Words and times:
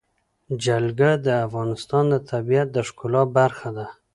جلګه 0.63 1.11
د 1.25 1.27
افغانستان 1.45 2.03
د 2.09 2.15
طبیعت 2.31 2.67
د 2.73 2.77
ښکلا 2.87 3.23
برخه 3.37 3.69
ده. 3.77 3.87